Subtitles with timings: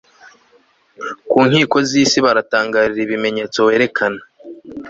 [1.31, 4.21] ku nkiko z'isi baratangarira ibimenyetso werekana